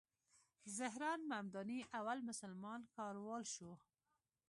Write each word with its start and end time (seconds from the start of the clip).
زهران 0.77 1.21
ممداني 1.31 1.79
اول 1.99 2.17
مسلمان 2.29 2.81
ښاروال 2.93 3.43
شو. 3.53 3.71